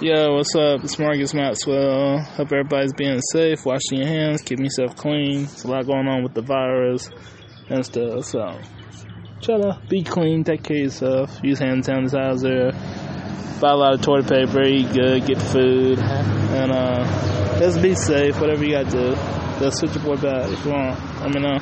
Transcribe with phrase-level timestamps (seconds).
[0.00, 0.84] Yo, what's up?
[0.84, 2.20] It's Marcus Maxwell.
[2.20, 5.46] Hope everybody's being safe, washing your hands, keeping yourself clean.
[5.46, 7.10] There's a lot going on with the virus
[7.68, 8.60] and stuff, so
[9.42, 12.70] try to be clean, take care of yourself, use hand sanitizer,
[13.60, 18.40] buy a lot of toilet paper, eat good, get food, and uh, just be safe,
[18.40, 19.10] whatever you gotta do.
[19.58, 21.20] Just switch your boy back if you want.
[21.22, 21.58] Let me know.